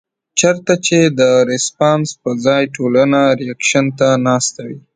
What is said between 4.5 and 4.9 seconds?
وي